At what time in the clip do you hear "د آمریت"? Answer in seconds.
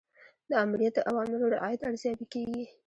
0.49-0.93